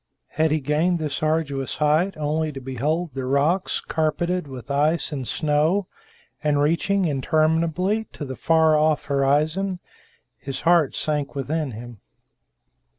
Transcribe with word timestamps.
Had 0.29 0.49
he 0.49 0.59
gained 0.59 0.97
this 0.97 1.21
arduous 1.21 1.75
height 1.77 2.17
only 2.17 2.51
to 2.53 2.59
behold 2.59 3.13
the 3.13 3.23
rocks 3.25 3.79
carpeted 3.79 4.47
with 4.47 4.71
ice 4.71 5.11
and 5.11 5.27
snow, 5.27 5.85
and 6.43 6.59
reaching 6.59 7.05
interminably 7.05 8.05
to 8.13 8.25
the 8.25 8.35
far 8.35 8.75
off 8.75 9.05
horizon? 9.05 9.77
His 10.39 10.61
heart 10.61 10.95
sank 10.95 11.35
within 11.35 11.73
him. 11.73 11.99